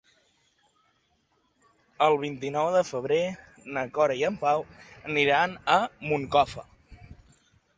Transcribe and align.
El 2.05 2.17
vint-i-nou 2.23 2.69
de 2.77 2.81
febrer 2.89 3.19
na 3.77 3.83
Cora 3.99 4.17
i 4.23 4.27
en 4.31 4.41
Pau 4.47 4.67
aniran 5.13 5.55
a 5.75 5.77
Moncofa. 6.09 6.67